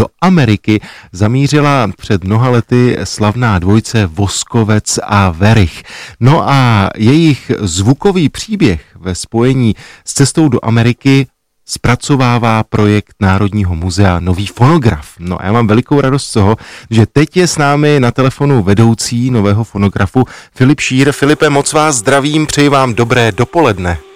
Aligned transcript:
Do 0.00 0.06
Ameriky 0.20 0.80
zamířila 1.12 1.88
před 1.96 2.24
mnoha 2.24 2.48
lety 2.48 2.96
slavná 3.04 3.58
dvojce 3.58 4.06
Voskovec 4.06 4.98
a 5.02 5.30
Verich. 5.30 5.82
No 6.20 6.50
a 6.50 6.90
jejich 6.96 7.52
zvukový 7.58 8.28
příběh 8.28 8.82
ve 9.00 9.14
spojení 9.14 9.76
s 10.04 10.14
cestou 10.14 10.48
do 10.48 10.58
Ameriky 10.62 11.26
zpracovává 11.66 12.62
projekt 12.62 13.14
Národního 13.20 13.74
muzea 13.74 14.20
Nový 14.20 14.46
fonograf. 14.46 15.08
No 15.18 15.42
a 15.42 15.46
já 15.46 15.52
mám 15.52 15.66
velikou 15.66 16.00
radost 16.00 16.24
z 16.24 16.32
toho, 16.32 16.56
že 16.90 17.06
teď 17.06 17.36
je 17.36 17.46
s 17.46 17.58
námi 17.58 18.00
na 18.00 18.10
telefonu 18.10 18.62
vedoucí 18.62 19.30
nového 19.30 19.64
fonografu 19.64 20.24
Filip 20.54 20.80
Šír. 20.80 21.12
Filipe, 21.12 21.50
moc 21.50 21.72
vás 21.72 21.96
zdravím, 21.96 22.46
přeji 22.46 22.68
vám 22.68 22.94
dobré 22.94 23.32
dopoledne. 23.32 24.09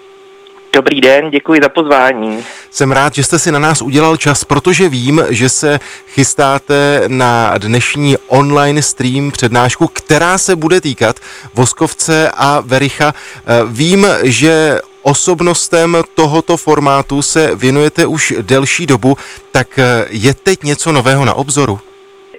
Dobrý 0.75 1.01
den, 1.01 1.29
děkuji 1.29 1.59
za 1.63 1.69
pozvání. 1.69 2.43
Jsem 2.71 2.91
rád, 2.91 3.15
že 3.15 3.23
jste 3.23 3.39
si 3.39 3.51
na 3.51 3.59
nás 3.59 3.81
udělal 3.81 4.17
čas, 4.17 4.43
protože 4.43 4.89
vím, 4.89 5.23
že 5.29 5.49
se 5.49 5.79
chystáte 6.07 7.03
na 7.07 7.57
dnešní 7.57 8.17
online 8.27 8.81
stream 8.81 9.31
přednášku, 9.31 9.87
která 9.87 10.37
se 10.37 10.55
bude 10.55 10.81
týkat 10.81 11.15
Voskovce 11.53 12.31
a 12.37 12.59
Vericha. 12.65 13.13
Vím, 13.67 14.07
že 14.23 14.79
osobnostem 15.01 15.97
tohoto 16.15 16.57
formátu 16.57 17.21
se 17.21 17.55
věnujete 17.55 18.05
už 18.05 18.33
delší 18.41 18.85
dobu, 18.85 19.17
tak 19.51 19.79
je 20.09 20.33
teď 20.33 20.63
něco 20.63 20.91
nového 20.91 21.25
na 21.25 21.33
obzoru? 21.33 21.79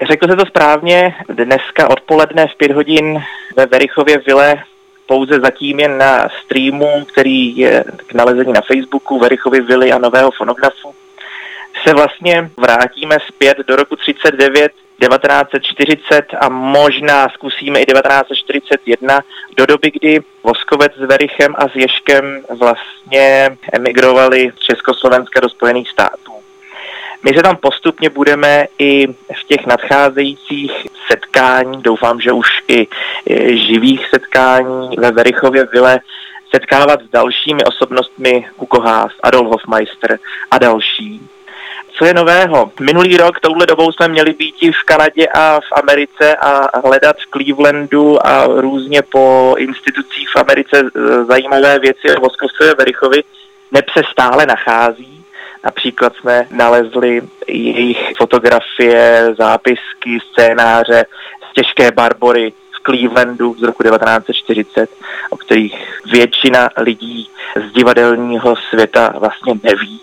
Řekl 0.09 0.28
se 0.28 0.37
to 0.37 0.46
správně, 0.46 1.14
dneska 1.28 1.90
odpoledne 1.90 2.46
v 2.46 2.56
pět 2.56 2.73
hodin 2.73 3.23
ve 3.56 3.66
Verichově 3.66 4.20
vile 4.26 4.56
pouze 5.06 5.41
zatím 5.41 5.80
jen 5.80 5.98
na 5.98 6.28
streamu, 6.45 7.05
který 7.05 7.56
je 7.56 7.84
k 8.06 8.15
nalezení 8.15 8.52
na 8.52 8.60
Facebooku, 8.60 9.19
Verichovy 9.19 9.60
vily 9.60 9.92
a 9.92 9.98
nového 9.98 10.30
fonografu, 10.30 10.95
se 11.87 11.95
vlastně 11.95 12.51
vrátíme 12.56 13.19
zpět 13.29 13.59
do 13.59 13.77
roku 13.77 13.96
39, 13.96 14.73
1940 15.01 16.24
a 16.41 16.48
možná 16.48 17.29
zkusíme 17.29 17.80
i 17.80 17.87
1941, 17.87 19.21
do 19.57 19.66
doby, 19.66 19.90
kdy 19.90 20.21
Voskovec 20.43 20.93
s 20.96 21.07
Verichem 21.07 21.54
a 21.59 21.68
s 21.68 21.74
Ješkem 21.74 22.43
vlastně 22.59 23.57
emigrovali 23.73 24.52
z 24.57 24.59
Československa 24.59 25.41
do 25.41 25.48
Spojených 25.48 25.91
států. 25.91 26.35
My 27.27 27.35
se 27.35 27.43
tam 27.43 27.57
postupně 27.57 28.10
budeme 28.10 28.66
i 28.79 29.07
v 29.13 29.45
těch 29.49 29.66
nadcházejících 29.66 30.73
setkání, 31.10 31.82
doufám, 31.82 32.21
že 32.21 32.32
už 32.32 32.46
i 32.69 32.88
živých 33.66 34.09
setkání 34.10 34.96
ve 34.99 35.10
Verichově 35.10 35.66
vile, 35.73 36.01
setkávat 36.51 37.01
s 37.01 37.10
dalšími 37.10 37.65
osobnostmi 37.65 38.47
Hugo 38.57 38.80
Haas, 38.80 39.13
Adolf 39.23 39.47
Hofmeister 39.47 40.19
a 40.51 40.59
další. 40.59 41.29
Co 41.93 42.04
je 42.04 42.15
nového? 42.15 42.73
Minulý 42.80 43.16
rok 43.16 43.41
touhle 43.41 43.66
dobou 43.66 43.93
jsme 43.93 44.09
měli 44.09 44.32
být 44.32 44.54
i 44.60 44.73
v 44.73 44.82
Kanadě 44.85 45.27
a 45.35 45.60
v 45.60 45.73
Americe 45.73 46.37
a 46.37 46.79
hledat 46.79 47.16
v 47.16 47.30
Clevelandu 47.30 48.27
a 48.27 48.47
různě 48.47 49.02
po 49.02 49.54
institucích 49.59 50.29
v 50.29 50.37
Americe 50.37 50.91
zajímavé 51.29 51.79
věci 51.79 52.16
o 52.16 52.21
Voskovcově 52.21 52.74
Verichovi. 52.74 53.23
Neb 53.73 53.85
se 53.91 54.02
stále 54.13 54.47
nachází 54.47 55.16
Například 55.65 56.16
jsme 56.16 56.46
nalezli 56.51 57.23
jejich 57.49 58.12
fotografie, 58.16 59.35
zápisky, 59.38 60.18
scénáře 60.30 61.04
z 61.51 61.54
těžké 61.54 61.93
Barbory 61.93 62.52
v 62.71 62.82
Clevelandu 62.82 63.54
z 63.59 63.63
roku 63.63 63.82
1940, 63.82 64.91
o 65.31 65.37
kterých 65.37 66.00
většina 66.12 66.69
lidí 66.76 67.31
z 67.69 67.72
divadelního 67.72 68.56
světa 68.56 69.15
vlastně 69.19 69.54
neví 69.62 70.00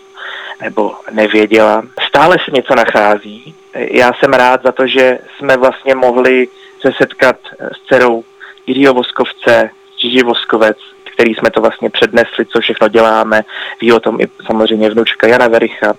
nebo 0.62 0.96
nevěděla. 1.12 1.84
Stále 2.08 2.38
se 2.46 2.52
něco 2.52 2.76
nachází. 2.76 3.56
Já 3.76 4.14
jsem 4.14 4.34
rád 4.34 4.64
za 4.64 4.72
to, 4.72 4.88
že 4.88 5.20
jsme 5.38 5.58
vlastně 5.58 5.96
mohli 5.96 6.48
se 6.82 6.92
setkat 6.98 7.36
s 7.60 7.88
dcerou 7.88 8.24
Jiřího 8.68 8.94
Voskovce, 8.94 9.70
Čiži 9.98 10.24
Voskovec, 10.24 10.78
který 11.14 11.34
jsme 11.34 11.52
to 11.52 11.62
vlastně 11.62 11.90
přednesli, 11.90 12.46
co 12.46 12.60
všechno 12.60 12.88
děláme. 12.88 13.42
Ví 13.82 13.92
o 13.92 14.00
tom 14.00 14.22
i 14.22 14.28
samozřejmě 14.46 14.90
vnučka 14.90 15.28
Jana 15.28 15.48
Vericha. 15.48 15.94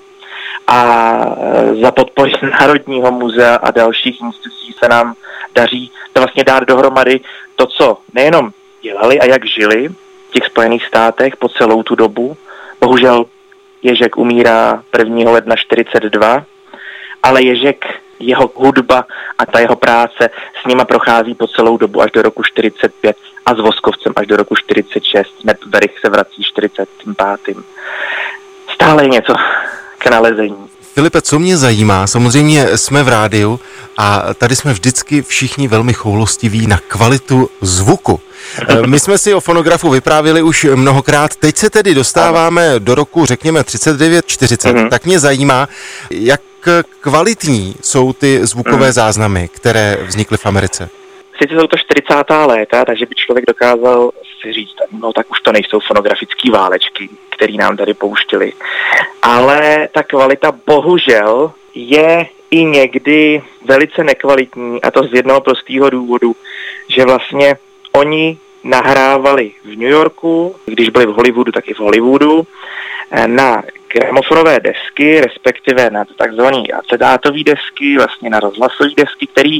A 0.66 0.80
e, 1.40 1.74
za 1.74 1.90
podpory 1.90 2.32
Národního 2.60 3.12
muzea 3.12 3.54
a 3.56 3.70
dalších 3.70 4.20
institucí 4.20 4.72
se 4.72 4.88
nám 4.88 5.14
daří 5.54 5.92
to 6.12 6.20
vlastně 6.20 6.44
dát 6.44 6.64
dohromady 6.64 7.20
to, 7.56 7.66
co 7.66 7.98
nejenom 8.14 8.50
dělali 8.82 9.20
a 9.20 9.26
jak 9.26 9.46
žili 9.46 9.88
v 9.88 10.32
těch 10.32 10.44
Spojených 10.44 10.86
státech 10.86 11.36
po 11.36 11.48
celou 11.48 11.82
tu 11.82 11.94
dobu. 11.94 12.36
Bohužel 12.80 13.24
Ježek 13.82 14.16
umírá 14.16 14.82
1. 14.98 15.30
ledna 15.30 15.56
42, 15.56 16.44
ale 17.22 17.42
Ježek 17.42 17.84
jeho 18.18 18.50
hudba 18.54 19.04
a 19.38 19.46
ta 19.46 19.58
jeho 19.58 19.76
práce 19.76 20.30
s 20.62 20.66
nima 20.66 20.84
prochází 20.84 21.34
po 21.34 21.46
celou 21.46 21.76
dobu 21.76 22.02
až 22.02 22.10
do 22.10 22.22
roku 22.22 22.42
45 22.42 23.16
a 23.46 23.54
s 23.54 23.58
Voskovcem 23.58 24.12
až 24.16 24.26
do 24.26 24.36
roku 24.36 24.56
46. 24.56 25.30
Hned 25.42 25.58
Verich 25.66 25.98
se 26.00 26.10
vrací 26.10 26.42
45. 26.42 27.56
Stále 28.74 29.04
je 29.04 29.08
něco 29.08 29.34
k 29.98 30.06
nalezení. 30.06 30.68
Filipe, 30.94 31.22
co 31.22 31.38
mě 31.38 31.56
zajímá, 31.56 32.06
samozřejmě 32.06 32.78
jsme 32.78 33.02
v 33.02 33.08
rádiu 33.08 33.60
a 33.96 34.34
tady 34.34 34.56
jsme 34.56 34.72
vždycky 34.72 35.22
všichni 35.22 35.68
velmi 35.68 35.92
choulostiví 35.92 36.66
na 36.66 36.78
kvalitu 36.88 37.50
zvuku. 37.60 38.20
My 38.86 39.00
jsme 39.00 39.18
si 39.18 39.34
o 39.34 39.40
fonografu 39.40 39.90
vyprávěli 39.90 40.42
už 40.42 40.66
mnohokrát, 40.74 41.36
teď 41.36 41.56
se 41.56 41.70
tedy 41.70 41.94
dostáváme 41.94 42.74
do 42.78 42.94
roku, 42.94 43.26
řekněme, 43.26 43.60
39-40, 43.60 44.20
mm-hmm. 44.56 44.88
tak 44.88 45.06
mě 45.06 45.18
zajímá, 45.18 45.68
jak 46.10 46.40
kvalitní 47.00 47.74
jsou 47.80 48.12
ty 48.12 48.46
zvukové 48.46 48.86
mm. 48.86 48.92
záznamy, 48.92 49.48
které 49.48 49.98
vznikly 50.02 50.36
v 50.38 50.46
Americe? 50.46 50.88
Sice 51.42 51.54
jsou 51.54 51.66
to 51.66 51.76
40. 51.76 52.14
léta, 52.46 52.84
takže 52.84 53.06
by 53.06 53.14
člověk 53.14 53.46
dokázal 53.46 54.10
si 54.40 54.52
říct, 54.52 54.74
no 54.92 55.12
tak 55.12 55.30
už 55.30 55.40
to 55.40 55.52
nejsou 55.52 55.80
fonografické 55.80 56.50
válečky, 56.50 57.08
které 57.36 57.52
nám 57.52 57.76
tady 57.76 57.94
pouštili. 57.94 58.52
Ale 59.22 59.88
ta 59.92 60.02
kvalita 60.02 60.52
bohužel 60.66 61.52
je 61.74 62.26
i 62.50 62.64
někdy 62.64 63.42
velice 63.64 64.04
nekvalitní 64.04 64.82
a 64.82 64.90
to 64.90 65.02
z 65.02 65.12
jednoho 65.12 65.40
prostého 65.40 65.90
důvodu, 65.90 66.36
že 66.88 67.04
vlastně 67.04 67.56
oni 67.92 68.38
nahrávali 68.64 69.52
v 69.64 69.68
New 69.68 69.90
Yorku, 69.90 70.56
když 70.66 70.88
byli 70.88 71.06
v 71.06 71.08
Hollywoodu, 71.08 71.52
tak 71.52 71.68
i 71.68 71.74
v 71.74 71.78
Hollywoodu, 71.78 72.46
na 73.26 73.62
gramofonové 73.94 74.60
desky, 74.60 75.20
respektive 75.20 75.90
na 75.90 76.04
takzvané 76.16 76.62
acetátové 76.78 77.44
desky, 77.44 77.96
vlastně 77.96 78.30
na 78.30 78.40
rozhlasové 78.40 78.90
desky, 78.96 79.26
které 79.26 79.58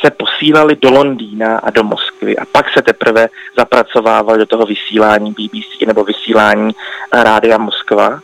se 0.00 0.10
posílali 0.10 0.76
do 0.76 0.90
Londýna 0.90 1.58
a 1.58 1.70
do 1.70 1.84
Moskvy 1.84 2.36
a 2.36 2.44
pak 2.52 2.72
se 2.72 2.82
teprve 2.82 3.28
zapracovávali 3.56 4.38
do 4.38 4.46
toho 4.46 4.66
vysílání 4.66 5.32
BBC 5.32 5.80
nebo 5.86 6.04
vysílání 6.04 6.72
Rádia 7.12 7.58
Moskva. 7.58 8.20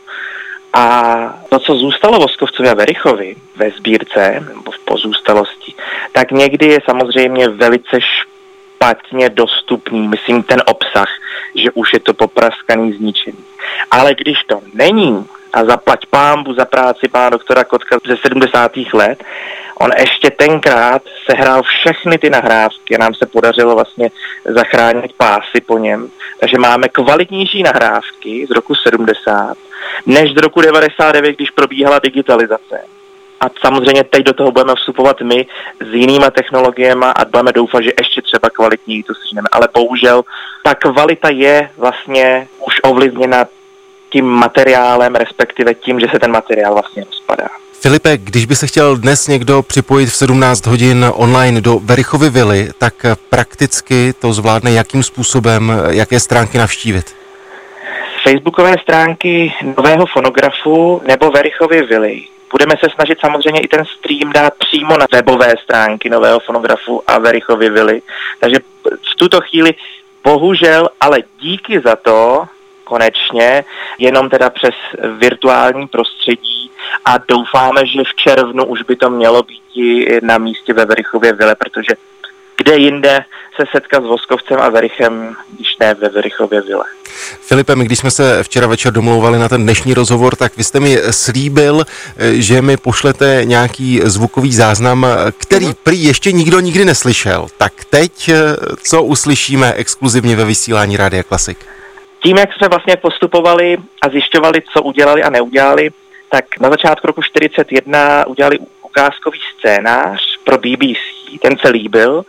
A 0.73 0.83
to, 1.49 1.59
co 1.59 1.75
zůstalo 1.75 2.19
Voskovcovi 2.19 2.69
a 2.69 2.73
Verichovi 2.73 3.35
ve 3.55 3.71
sbírce 3.71 4.43
nebo 4.47 4.71
v 4.71 4.79
pozůstalosti, 4.79 5.73
tak 6.11 6.31
někdy 6.31 6.65
je 6.65 6.79
samozřejmě 6.85 7.49
velice 7.49 7.99
špatně 8.01 9.29
dostupný, 9.29 10.07
myslím 10.07 10.43
ten 10.43 10.61
obsah, 10.65 11.07
že 11.55 11.71
už 11.71 11.93
je 11.93 11.99
to 11.99 12.13
popraskaný, 12.13 12.93
zničený. 12.93 13.43
Ale 13.91 14.15
když 14.15 14.37
to 14.47 14.61
není, 14.73 15.25
a 15.53 15.65
zaplať 15.65 16.05
pámbu 16.05 16.53
za 16.53 16.65
práci 16.65 17.07
pana 17.07 17.29
doktora 17.29 17.63
Kotka 17.63 17.97
ze 18.07 18.17
70. 18.17 18.71
let. 18.93 19.23
On 19.79 19.91
ještě 19.99 20.29
tenkrát 20.29 21.01
sehrál 21.31 21.63
všechny 21.63 22.17
ty 22.17 22.29
nahrávky 22.29 22.95
a 22.95 22.99
nám 22.99 23.13
se 23.13 23.25
podařilo 23.25 23.75
vlastně 23.75 24.11
zachránit 24.45 25.13
pásy 25.17 25.61
po 25.65 25.77
něm. 25.77 26.09
Takže 26.39 26.57
máme 26.57 26.87
kvalitnější 26.87 27.63
nahrávky 27.63 28.45
z 28.47 28.51
roku 28.51 28.75
70 28.75 29.57
než 30.05 30.33
z 30.33 30.37
roku 30.37 30.61
99, 30.61 31.35
když 31.35 31.51
probíhala 31.51 31.99
digitalizace. 31.99 32.81
A 33.41 33.45
samozřejmě 33.65 34.03
teď 34.03 34.23
do 34.23 34.33
toho 34.33 34.51
budeme 34.51 34.75
vstupovat 34.75 35.21
my 35.21 35.45
s 35.79 35.93
jinýma 35.93 36.29
technologiemi 36.29 37.05
a 37.15 37.25
budeme 37.25 37.51
doufat, 37.51 37.83
že 37.83 37.91
ještě 37.99 38.21
třeba 38.21 38.49
kvalitní 38.49 39.03
to 39.03 39.13
sežneme. 39.15 39.47
Ale 39.51 39.67
bohužel 39.73 40.23
ta 40.63 40.75
kvalita 40.75 41.29
je 41.29 41.69
vlastně 41.77 42.47
už 42.67 42.75
ovlivněna 42.83 43.45
tím 44.09 44.25
materiálem, 44.25 45.15
respektive 45.15 45.73
tím, 45.73 45.99
že 45.99 46.07
se 46.11 46.19
ten 46.19 46.31
materiál 46.31 46.73
vlastně 46.73 47.03
rozpadá. 47.03 47.47
Filipe, 47.81 48.17
když 48.17 48.45
by 48.45 48.55
se 48.55 48.67
chtěl 48.67 48.97
dnes 48.97 49.27
někdo 49.27 49.61
připojit 49.63 50.05
v 50.05 50.15
17 50.15 50.65
hodin 50.65 51.05
online 51.13 51.61
do 51.61 51.79
Verichovy 51.79 52.29
vily, 52.29 52.69
tak 52.77 52.93
prakticky 53.29 54.13
to 54.13 54.33
zvládne 54.33 54.71
jakým 54.71 55.03
způsobem, 55.03 55.71
jaké 55.89 56.19
stránky 56.19 56.57
navštívit? 56.57 57.15
Facebookové 58.23 58.75
stránky 58.81 59.53
nového 59.77 60.05
fonografu 60.05 61.01
nebo 61.07 61.31
Verichovy 61.31 61.81
vily. 61.81 62.23
Budeme 62.51 62.73
se 62.83 62.89
snažit 62.95 63.19
samozřejmě 63.19 63.61
i 63.61 63.67
ten 63.67 63.85
stream 63.85 64.31
dát 64.33 64.53
přímo 64.57 64.97
na 64.97 65.05
webové 65.11 65.53
stránky 65.63 66.09
nového 66.09 66.39
fonografu 66.39 67.03
a 67.07 67.19
Verichovy 67.19 67.69
vily. 67.69 68.01
Takže 68.39 68.57
v 68.83 69.15
tuto 69.17 69.41
chvíli 69.41 69.73
bohužel, 70.23 70.89
ale 71.01 71.17
díky 71.39 71.79
za 71.79 71.95
to 71.95 72.45
konečně, 72.87 73.65
jenom 73.99 74.29
teda 74.29 74.49
přes 74.49 74.75
virtuální 75.17 75.87
prostředí 75.87 76.71
a 77.05 77.17
doufáme, 77.27 77.87
že 77.87 78.01
v 78.03 78.15
červnu 78.15 78.65
už 78.65 78.81
by 78.81 78.95
to 78.95 79.09
mělo 79.09 79.43
být 79.43 80.23
na 80.23 80.37
místě 80.37 80.73
ve 80.73 80.85
Verichově 80.85 81.33
vile, 81.33 81.55
protože 81.55 81.93
kde 82.57 82.77
jinde 82.77 83.25
se 83.55 83.63
setkat 83.71 84.03
s 84.03 84.07
Voskovcem 84.07 84.59
a 84.59 84.69
Verichem, 84.69 85.35
když 85.55 85.77
ne 85.79 85.93
ve 85.93 86.09
Verichově 86.09 86.61
vile. 86.61 86.83
Filipe, 87.41 87.75
my 87.75 87.85
když 87.85 87.99
jsme 87.99 88.11
se 88.11 88.43
včera 88.43 88.67
večer 88.67 88.93
domlouvali 88.93 89.39
na 89.39 89.49
ten 89.49 89.63
dnešní 89.63 89.93
rozhovor, 89.93 90.35
tak 90.35 90.57
vy 90.57 90.63
jste 90.63 90.79
mi 90.79 90.97
slíbil, 91.11 91.85
že 92.31 92.61
mi 92.61 92.77
pošlete 92.77 93.41
nějaký 93.43 94.01
zvukový 94.03 94.55
záznam, 94.55 95.07
který 95.37 95.65
mhm. 95.65 95.75
prý 95.83 96.03
ještě 96.03 96.31
nikdo 96.31 96.59
nikdy 96.59 96.85
neslyšel. 96.85 97.47
Tak 97.57 97.73
teď 97.89 98.29
co 98.83 99.03
uslyšíme 99.03 99.73
exkluzivně 99.73 100.35
ve 100.35 100.45
vysílání 100.45 100.97
Rádia 100.97 101.23
Klasik? 101.23 101.57
Tím, 102.27 102.37
jak 102.37 102.53
jsme 102.53 102.67
vlastně 102.67 102.95
postupovali 102.95 103.77
a 104.01 104.09
zjišťovali, 104.09 104.61
co 104.73 104.83
udělali 104.83 105.23
a 105.23 105.29
neudělali, 105.29 105.89
tak 106.29 106.59
na 106.59 106.69
začátku 106.69 107.07
roku 107.07 107.21
41 107.21 108.27
udělali 108.27 108.59
ukázkový 108.81 109.39
scénář 109.57 110.21
pro 110.43 110.57
BBC, 110.57 111.39
ten 111.41 111.57
se 111.57 111.69
líbil 111.69 112.23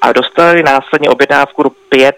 a 0.00 0.12
dostali 0.12 0.62
následně 0.62 1.10
objednávku 1.10 1.62
5-6 1.92 2.12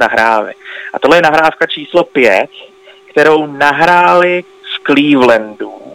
nahrávek. 0.00 0.56
A 0.94 0.98
tohle 0.98 1.16
je 1.16 1.22
nahrávka 1.22 1.66
číslo 1.66 2.04
5, 2.04 2.50
kterou 3.10 3.46
nahráli 3.46 4.44
v 4.62 4.84
Clevelandu 4.84 5.87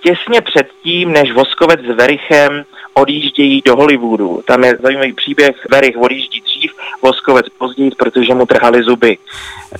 těsně 0.00 0.40
předtím, 0.40 1.12
než 1.12 1.32
Voskovec 1.32 1.80
s 1.80 1.96
Verichem 1.96 2.64
odjíždějí 2.94 3.62
do 3.64 3.76
Hollywoodu. 3.76 4.42
Tam 4.44 4.64
je 4.64 4.78
zajímavý 4.82 5.12
příběh, 5.12 5.56
Verich 5.70 5.96
odjíždí 5.96 6.40
dřív, 6.40 6.72
Voskovec 7.02 7.46
později, 7.58 7.90
protože 7.90 8.34
mu 8.34 8.46
trhali 8.46 8.82
zuby. 8.82 9.18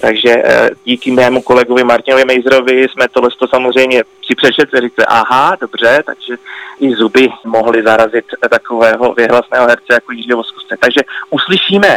Takže 0.00 0.30
eh, 0.36 0.70
díky 0.84 1.10
mému 1.10 1.42
kolegovi 1.42 1.84
Martinovi 1.84 2.24
Mejzrovi 2.24 2.86
jsme 2.88 3.08
tohle 3.08 3.30
to 3.38 3.48
samozřejmě 3.48 4.04
si 4.26 4.34
přečetli 4.34 4.80
říkali, 4.80 5.06
aha, 5.06 5.56
dobře, 5.60 6.02
takže 6.06 6.36
i 6.80 6.94
zuby 6.94 7.28
mohly 7.44 7.82
zarazit 7.82 8.24
takového 8.50 9.14
vyhlasného 9.14 9.66
herce 9.66 9.92
jako 9.92 10.12
Jiřího 10.12 10.36
Voskovce. 10.36 10.76
Takže 10.80 11.00
uslyšíme 11.30 11.96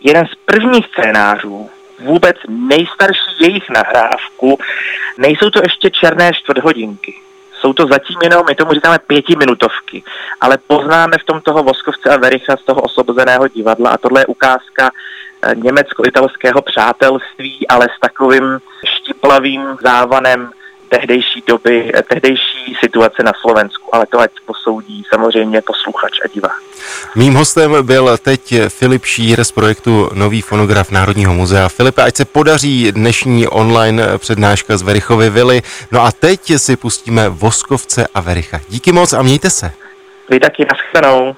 jeden 0.00 0.26
z 0.26 0.34
prvních 0.44 0.86
scénářů, 0.86 1.70
vůbec 1.98 2.36
nejstarší 2.48 3.30
jejich 3.40 3.70
nahrávku, 3.70 4.58
nejsou 5.18 5.50
to 5.50 5.60
ještě 5.64 5.90
černé 5.90 6.30
čtvrthodinky 6.34 7.14
jsou 7.60 7.72
to 7.72 7.86
zatím 7.86 8.16
jenom, 8.22 8.42
my 8.48 8.54
tomu 8.54 8.72
říkáme 8.72 8.98
pětiminutovky, 9.06 10.02
ale 10.40 10.58
poznáme 10.66 11.18
v 11.18 11.24
tom 11.24 11.40
toho 11.40 11.62
Voskovce 11.62 12.10
a 12.10 12.16
Vericha 12.16 12.56
z 12.56 12.64
toho 12.64 12.80
osvobozeného 12.80 13.48
divadla 13.48 13.90
a 13.90 13.98
tohle 13.98 14.20
je 14.20 14.26
ukázka 14.26 14.90
eh, 15.42 15.54
německo-italského 15.54 16.62
přátelství, 16.62 17.68
ale 17.68 17.86
s 17.96 18.00
takovým 18.00 18.58
štiplavým 18.84 19.76
závanem 19.82 20.50
tehdejší 20.88 21.42
doby, 21.46 21.92
eh, 21.94 22.02
tehdejší 22.02 22.76
situace 22.84 23.22
na 23.22 23.32
Slovensku, 23.40 23.94
ale 23.94 24.06
to 24.06 24.20
ať 24.20 24.30
posoudí 24.46 25.04
samozřejmě 25.14 25.62
posluchač 25.62 26.12
a 26.24 26.28
divák. 26.34 26.62
Mým 27.14 27.34
hostem 27.34 27.86
byl 27.86 28.18
teď 28.18 28.54
Filip 28.68 29.04
Šír 29.04 29.44
z 29.44 29.52
projektu 29.52 30.10
Nový 30.14 30.42
fonograf 30.42 30.90
Národního 30.90 31.34
muzea. 31.34 31.68
Filipe, 31.68 32.02
ať 32.02 32.16
se 32.16 32.24
podaří 32.24 32.92
dnešní 32.92 33.48
online 33.48 34.18
přednáška 34.18 34.76
z 34.76 34.82
Verichovy 34.82 35.30
vily. 35.30 35.62
No 35.92 36.00
a 36.00 36.12
teď 36.12 36.40
si 36.56 36.76
pustíme 36.76 37.28
Voskovce 37.28 38.06
a 38.14 38.20
Vericha. 38.20 38.60
Díky 38.68 38.92
moc 38.92 39.12
a 39.12 39.22
mějte 39.22 39.50
se. 39.50 39.72
Vy 40.28 40.40
taky, 40.40 40.66
naschledanou. 40.70 41.36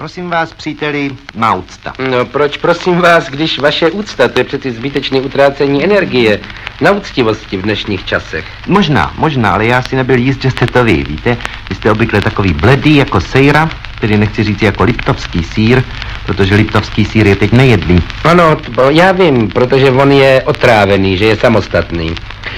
Prosím 0.00 0.30
vás, 0.30 0.52
příteli, 0.52 1.10
má 1.36 1.54
úcta. 1.54 1.92
No 2.10 2.24
proč 2.24 2.56
prosím 2.56 3.00
vás, 3.00 3.28
když 3.28 3.58
vaše 3.58 3.90
úcta, 3.90 4.28
to 4.28 4.40
je 4.40 4.44
přeci 4.44 4.72
zbytečné 4.72 5.20
utrácení 5.20 5.84
energie 5.84 6.40
na 6.80 6.90
úctivosti 6.90 7.56
v 7.56 7.62
dnešních 7.62 8.04
časech. 8.04 8.44
Možná, 8.66 9.12
možná, 9.16 9.52
ale 9.52 9.66
já 9.66 9.82
si 9.82 9.96
nebyl 9.96 10.18
jíst, 10.18 10.42
že 10.42 10.50
jste 10.50 10.66
to 10.66 10.84
vy, 10.84 11.04
víte? 11.08 11.36
Vy 11.68 11.74
jste 11.74 11.90
obvykle 11.90 12.20
takový 12.20 12.52
bledý 12.52 12.96
jako 12.96 13.20
sejra, 13.20 13.70
tedy 14.00 14.18
nechci 14.18 14.44
říct 14.44 14.62
jako 14.62 14.84
liptovský 14.84 15.42
sír, 15.42 15.82
protože 16.26 16.54
liptovský 16.54 17.04
sír 17.04 17.26
je 17.26 17.36
teď 17.36 17.52
nejedlý. 17.52 18.02
Ano, 18.24 18.56
já 18.88 19.12
vím, 19.12 19.48
protože 19.48 19.90
on 19.90 20.12
je 20.12 20.42
otrávený, 20.42 21.16
že 21.16 21.24
je 21.24 21.36
samostatný. 21.36 22.14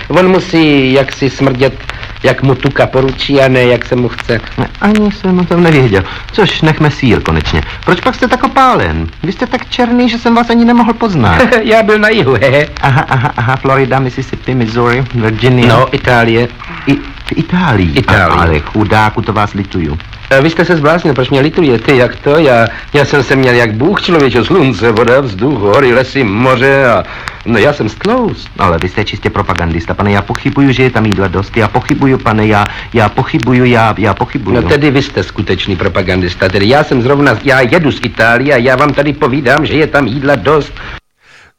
On 0.09 0.29
musí 0.29 0.93
jaksi 0.93 1.31
smrdět 1.31 1.75
jak 2.23 2.43
mu 2.43 2.55
tuka 2.55 2.87
poručí 2.87 3.41
a 3.41 3.49
ne 3.49 3.63
jak 3.63 3.87
se 3.87 3.97
mu 3.97 4.09
chce. 4.09 4.41
Ne, 4.59 4.69
ani 4.81 5.13
jsem 5.13 5.39
o 5.39 5.45
tom 5.45 5.63
nevěděl. 5.63 6.05
Což 6.33 6.63
nechme 6.63 6.91
sír 6.91 7.23
konečně. 7.23 7.63
Proč 7.85 8.01
pak 8.01 8.15
jste 8.15 8.29
tak 8.29 8.45
opálen? 8.45 9.07
Vy 9.23 9.33
jste 9.33 9.47
tak 9.47 9.69
černý, 9.71 10.09
že 10.09 10.19
jsem 10.19 10.35
vás 10.35 10.51
ani 10.51 10.65
nemohl 10.65 10.93
poznat. 10.93 11.43
Já 11.63 11.83
byl 11.83 11.99
na 11.99 12.09
jihu, 12.09 12.37
hehe. 12.41 12.69
Aha, 12.83 13.05
aha, 13.09 13.33
aha, 13.37 13.57
Florida, 13.57 13.99
Mississippi, 13.99 14.55
Missouri, 14.55 15.05
Virginia. 15.15 15.69
No, 15.69 15.95
Itálie. 15.95 16.49
I, 16.87 16.95
v 16.97 17.33
Itálii. 17.37 17.99
Itálii. 17.99 18.39
Ale 18.39 18.61
chudáku, 18.61 19.23
to 19.23 19.33
vás 19.33 19.53
lituju. 19.55 19.99
Vy 20.41 20.51
jste 20.51 20.65
se 20.65 20.77
zbláznil, 20.77 21.15
proč 21.15 21.31
mě 21.31 21.41
litujete, 21.41 21.95
jak 21.95 22.17
to? 22.17 22.39
Já, 22.39 22.67
já 22.93 23.05
jsem 23.05 23.23
se 23.23 23.37
měl 23.37 23.55
jak 23.55 23.75
Bůh 23.75 24.03
člověče, 24.03 24.45
slunce, 24.45 24.93
voda, 24.93 25.21
vzduch, 25.21 25.59
hory, 25.59 25.95
lesy, 25.95 26.25
moře 26.25 26.87
a... 26.87 27.05
No 27.47 27.59
já 27.59 27.73
jsem 27.73 27.89
stlous. 27.89 28.47
Ale 28.59 28.79
vy 28.79 28.89
jste 28.89 29.05
čistě 29.05 29.31
propagandista, 29.31 29.95
pane, 29.95 30.13
já 30.13 30.23
pochybuju, 30.23 30.73
že 30.73 30.83
je 30.83 30.91
tam 30.91 31.07
jídla 31.07 31.29
dost, 31.29 31.57
já 31.57 31.69
pochybuju, 31.69 32.19
pane, 32.19 32.47
já, 32.47 32.65
já 32.95 33.09
pochybuju, 33.09 33.65
já, 33.65 33.95
já 33.99 34.15
pochybuju. 34.15 34.57
No 34.57 34.63
tedy 34.63 34.91
vy 34.91 35.03
jste 35.03 35.23
skutečný 35.23 35.77
propagandista, 35.77 36.49
tedy 36.49 36.69
já 36.69 36.85
jsem 36.85 37.03
zrovna, 37.03 37.39
já 37.45 37.61
jedu 37.61 37.93
z 37.93 38.01
Itálie 38.03 38.55
a 38.55 38.57
já 38.57 38.77
vám 38.77 38.93
tady 38.93 39.13
povídám, 39.13 39.67
že 39.67 39.75
je 39.75 39.87
tam 39.87 40.07
jídla 40.07 40.35
dost. 40.35 40.73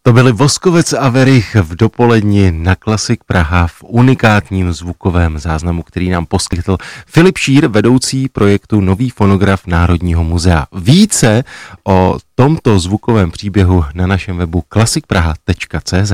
To 0.06 0.14
byli 0.14 0.32
Voskovec 0.32 0.94
a 0.94 1.10
Verich 1.10 1.56
v 1.56 1.76
dopoledni 1.76 2.52
na 2.52 2.76
Klasik 2.76 3.24
Praha 3.24 3.68
v 3.68 3.84
unikátním 3.84 4.74
zvukovém 4.74 5.40
záznamu, 5.40 5.84
který 5.84 6.10
nám 6.10 6.26
poskytl 6.26 6.78
Filip 7.08 7.38
Šír, 7.38 7.68
vedoucí 7.68 8.30
projektu 8.30 8.82
Nový 8.82 9.10
fonograf 9.10 9.68
Národního 9.68 10.24
muzea. 10.24 10.66
Více 10.74 11.44
o 11.88 12.18
tomto 12.36 12.80
zvukovém 12.80 13.32
příběhu 13.32 13.86
na 13.94 14.08
našem 14.08 14.38
webu 14.38 14.64
klasikpraha.cz. 14.70 16.12